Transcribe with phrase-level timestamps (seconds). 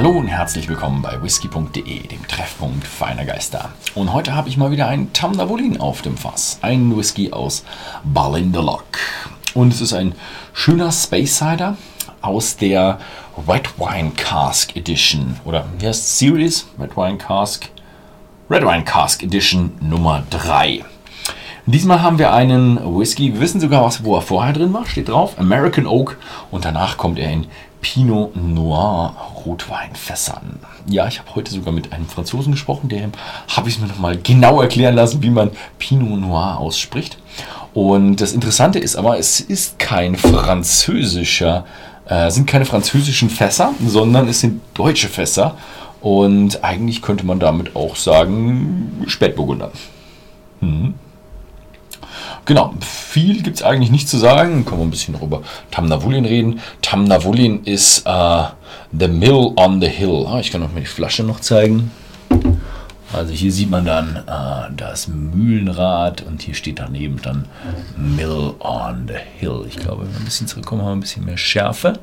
[0.00, 3.68] Hallo und herzlich willkommen bei whisky.de, dem Treffpunkt feiner Geister.
[3.94, 6.58] Und heute habe ich mal wieder einen Tamnavulin auf dem Fass.
[6.62, 7.66] Ein Whisky aus
[8.02, 8.86] Ballinderlock.
[9.52, 10.14] Und es ist ein
[10.54, 11.76] schöner Space Cider
[12.22, 12.98] aus der
[13.46, 15.36] Red Wine Cask Edition.
[15.44, 16.18] Oder wie heißt es?
[16.18, 16.66] Series?
[16.80, 17.68] Red Wine Cask.
[18.48, 20.82] Red Wine Cask Edition Nummer 3.
[21.66, 23.34] Diesmal haben wir einen Whisky.
[23.34, 24.86] Wir wissen sogar, was, wo er vorher drin war.
[24.86, 25.38] Steht drauf.
[25.38, 26.16] American Oak.
[26.50, 27.46] Und danach kommt er in
[27.80, 30.60] Pinot Noir Rotweinfässern.
[30.86, 33.10] Ja, ich habe heute sogar mit einem Franzosen gesprochen, der
[33.48, 37.18] habe ich mir nochmal genau erklären lassen, wie man Pinot Noir ausspricht.
[37.72, 41.64] Und das Interessante ist aber, es ist kein französischer,
[42.06, 45.56] äh, sind keine französischen Fässer, sondern es sind deutsche Fässer.
[46.00, 49.70] Und eigentlich könnte man damit auch sagen Spätburgunder.
[50.60, 50.94] Hm.
[52.50, 54.64] Genau, viel gibt es eigentlich nicht zu sagen.
[54.64, 56.58] Können wir ein bisschen über Tamnavulin reden.
[56.82, 58.42] Tamnavulin ist äh,
[58.90, 60.26] The Mill on the Hill.
[60.26, 61.92] Ah, ich kann euch mal die Flasche noch zeigen.
[63.12, 67.44] Also hier sieht man dann äh, das Mühlenrad und hier steht daneben dann
[67.96, 69.64] Mill on the Hill.
[69.68, 72.00] Ich glaube, wenn wir ein bisschen zurückkommen, haben wir ein bisschen mehr Schärfe.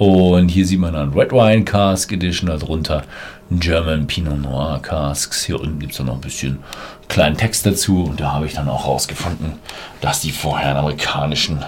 [0.00, 3.02] Und hier sieht man dann Red Wine Cask Edition, darunter
[3.50, 5.44] German Pinot Noir Casks.
[5.44, 6.60] Hier unten gibt es noch ein bisschen
[7.08, 9.56] kleinen Text dazu und da habe ich dann auch rausgefunden,
[10.00, 11.62] dass die vorher in amerikanischen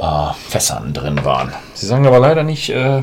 [0.00, 1.52] äh, Fässern drin waren.
[1.74, 3.02] Sie sagen aber leider nicht, äh,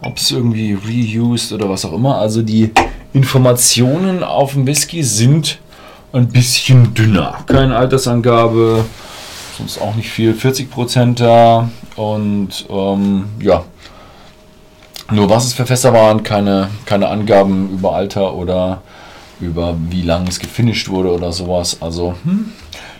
[0.00, 2.16] ob es irgendwie reused oder was auch immer.
[2.16, 2.72] Also die
[3.12, 5.58] Informationen auf dem Whisky sind
[6.14, 7.44] ein bisschen dünner.
[7.46, 8.86] Keine Altersangabe,
[9.56, 10.32] sonst auch nicht viel.
[10.32, 13.64] 40% da und ähm, ja,
[15.10, 18.82] nur was es für Fässer waren, keine, keine Angaben über Alter oder
[19.40, 21.78] über wie lange es gefinisht wurde oder sowas.
[21.80, 22.52] Also hm.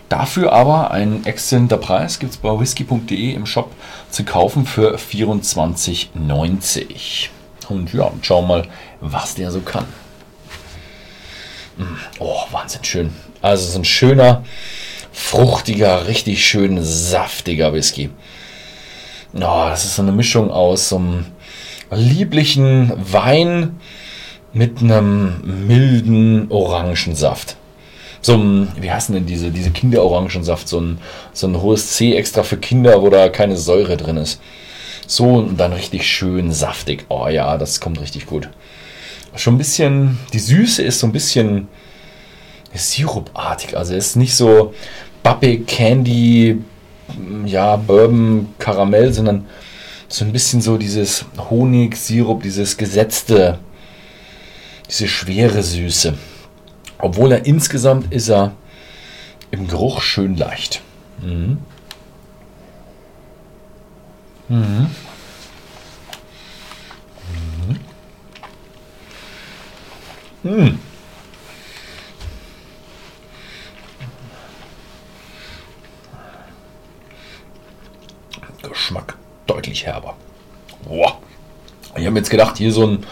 [0.07, 3.71] dafür aber ein exzellenter Preis gibt es bei whisky.de im Shop
[4.09, 7.27] zu kaufen für 24,90.
[7.69, 8.65] Und ja, schauen mal,
[9.01, 9.83] was der so kann.
[11.77, 11.97] Hm.
[12.19, 13.13] Oh, Wahnsinn schön.
[13.41, 14.45] Also ist ein schöner,
[15.17, 18.11] fruchtiger, richtig schön saftiger Whisky.
[19.33, 21.25] Oh, das ist so eine Mischung aus so einem
[21.91, 23.79] lieblichen Wein
[24.53, 27.57] mit einem milden Orangensaft.
[28.21, 30.67] So ein, wie heißen denn diese, diese Kinderorangensaft?
[30.67, 30.99] So ein,
[31.33, 34.39] so ein hohes C extra für Kinder, wo da keine Säure drin ist.
[35.07, 37.05] So und dann richtig schön saftig.
[37.09, 38.49] Oh ja, das kommt richtig gut.
[39.35, 41.67] Schon ein bisschen, die Süße ist so ein bisschen
[42.79, 43.77] sirupartig.
[43.77, 44.73] Also ist nicht so
[45.23, 46.61] Bappe Candy,
[47.45, 49.45] ja, Bourbon, Karamell, sondern
[50.07, 53.59] so ein bisschen so dieses Honig, Sirup, dieses gesetzte,
[54.89, 56.13] diese schwere Süße.
[56.99, 58.53] Obwohl er insgesamt ist er
[59.51, 60.81] im Geruch schön leicht.
[61.21, 61.57] Mhm.
[64.49, 64.89] Mhm.
[70.43, 70.79] Mhm.
[78.69, 80.15] Geschmack deutlich herber.
[80.85, 81.19] Boah.
[81.95, 83.05] Ich habe jetzt gedacht, hier so einen,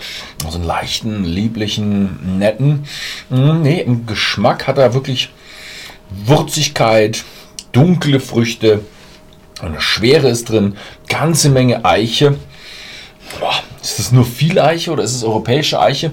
[0.48, 2.86] so einen leichten, lieblichen, netten.
[3.30, 5.30] Hm, nee, im Geschmack hat er wirklich
[6.10, 7.24] Würzigkeit,
[7.72, 8.82] dunkle Früchte,
[9.62, 10.78] eine Schwere ist drin,
[11.08, 12.38] ganze Menge Eiche.
[13.40, 16.12] Boah, ist das nur viel Eiche oder ist es europäische Eiche?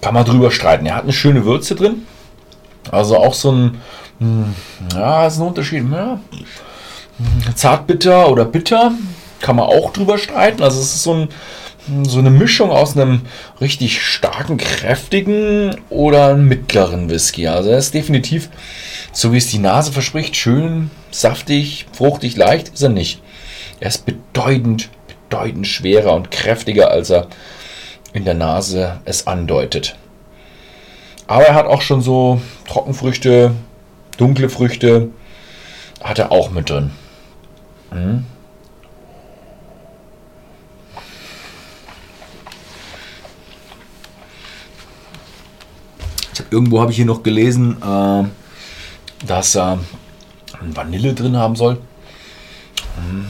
[0.00, 0.86] Kann man drüber streiten.
[0.86, 2.06] Er hat eine schöne Würze drin.
[2.90, 3.80] Also auch so ein,
[4.18, 4.54] hm,
[4.92, 5.84] ja, ist ein Unterschied.
[5.90, 6.20] Ja,
[7.54, 8.92] Zartbitter oder bitter,
[9.40, 10.62] kann man auch drüber streiten.
[10.62, 11.28] Also es ist so, ein,
[12.04, 13.22] so eine Mischung aus einem
[13.60, 17.48] richtig starken, kräftigen oder einem mittleren Whisky.
[17.48, 18.50] Also er ist definitiv,
[19.12, 23.22] so wie es die Nase verspricht, schön, saftig, fruchtig, leicht ist er nicht.
[23.80, 24.88] Er ist bedeutend,
[25.28, 27.28] bedeutend schwerer und kräftiger, als er
[28.12, 29.96] in der Nase es andeutet.
[31.26, 33.52] Aber er hat auch schon so Trockenfrüchte,
[34.16, 35.08] dunkle Früchte,
[36.02, 36.92] hat er auch mit drin.
[37.96, 38.24] Mhm.
[46.38, 48.24] Hab, irgendwo habe ich hier noch gelesen, äh,
[49.26, 49.76] dass äh,
[50.60, 51.78] Vanille drin haben soll.
[52.98, 53.26] Mhm.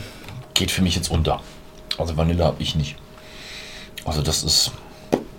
[0.55, 1.41] Geht für mich jetzt unter.
[1.99, 2.97] Also Vanille habe ich nicht.
[4.05, 4.73] Also das ist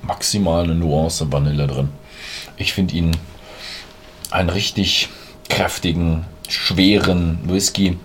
[0.02, 1.90] maximal eine Nuance Vanille drin.
[2.56, 3.18] Ich finde ihn
[4.32, 5.10] einen richtig
[5.50, 7.98] kräftigen, schweren Whisky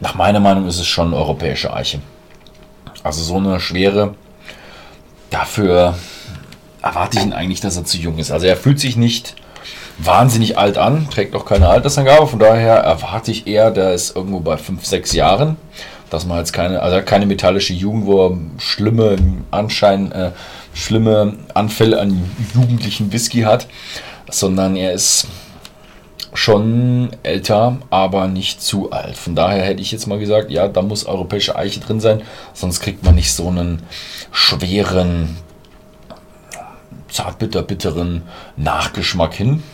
[0.00, 2.00] nach meiner Meinung ist es schon europäische Eiche.
[3.02, 4.14] Also so eine schwere,
[5.30, 5.94] dafür
[6.82, 8.30] erwarte ich ihn eigentlich, dass er zu jung ist.
[8.30, 9.34] Also er fühlt sich nicht
[9.98, 14.40] wahnsinnig alt an, trägt auch keine Altersangabe, von daher erwarte ich eher, der ist irgendwo
[14.40, 15.56] bei 5, 6 Jahren.
[16.10, 19.16] Dass man jetzt keine, also keine metallische Jugend, wo er schlimme
[19.50, 20.30] Anschein, äh,
[20.72, 23.66] schlimme Anfälle an jugendlichen Whisky hat,
[24.30, 25.26] sondern er ist
[26.38, 29.16] schon älter, aber nicht zu alt.
[29.16, 32.22] Von daher hätte ich jetzt mal gesagt, ja, da muss europäische Eiche drin sein,
[32.54, 33.82] sonst kriegt man nicht so einen
[34.30, 35.36] schweren,
[37.08, 38.22] zartbitter, bitteren
[38.56, 39.64] Nachgeschmack hin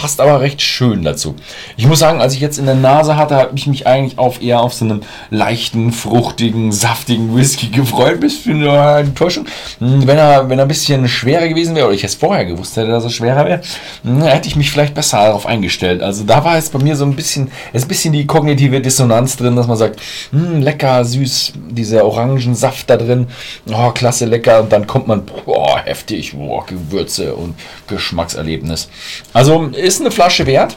[0.00, 1.34] passt aber recht schön dazu.
[1.76, 4.40] Ich muss sagen, als ich jetzt in der Nase hatte, habe ich mich eigentlich auf
[4.40, 8.18] eher auf so einen leichten, fruchtigen, saftigen Whisky gefreut.
[8.18, 9.44] Bis für eine Enttäuschung.
[9.78, 12.78] Hm, wenn er, wenn er ein bisschen schwerer gewesen wäre, oder ich es vorher gewusst
[12.78, 13.60] hätte, dass er schwerer wäre,
[14.02, 16.02] hm, hätte ich mich vielleicht besser darauf eingestellt.
[16.02, 19.36] Also da war jetzt bei mir so ein bisschen, ist ein bisschen die kognitive Dissonanz
[19.36, 20.00] drin, dass man sagt,
[20.30, 23.26] hm, lecker, süß, dieser Orangensaft da drin,
[23.70, 24.62] oh, klasse, lecker.
[24.62, 27.54] Und dann kommt man, boah, heftig, boah, Gewürze und
[27.86, 28.88] Geschmackserlebnis.
[29.34, 30.76] Also ist eine Flasche wert.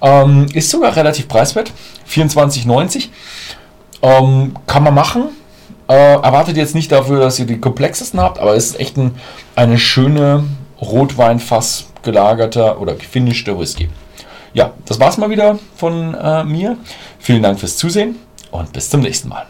[0.00, 1.72] Ähm, ist sogar relativ preiswert.
[2.08, 3.08] 24,90.
[4.02, 5.28] Ähm, kann man machen.
[5.88, 9.14] Äh, erwartet jetzt nicht dafür, dass ihr die komplexesten habt, aber es ist echt ein,
[9.56, 10.44] eine schöne
[10.80, 13.88] Rotweinfass gelagerter oder gefinischter Whisky.
[14.52, 16.76] Ja, das war's mal wieder von äh, mir.
[17.18, 18.16] Vielen Dank fürs Zusehen
[18.50, 19.46] und bis zum nächsten Mal.